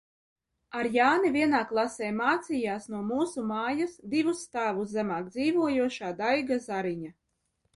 [0.77, 7.15] Ar Jāni vienā klasē mācījās no mūsu mājas, divus stāvus zemāk dzīvojošā Daiga Zariņa.